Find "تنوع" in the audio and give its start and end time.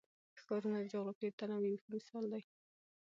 1.39-1.65